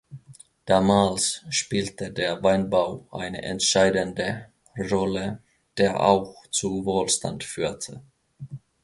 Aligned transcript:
Damals 0.65 1.43
spielte 1.51 2.11
der 2.11 2.41
Weinbau 2.41 3.05
eine 3.11 3.43
entscheidende 3.43 4.47
Rolle, 4.75 5.43
der 5.77 6.01
auch 6.03 6.47
zu 6.49 6.85
Wohlstand 6.85 7.43
führte. 7.43 8.01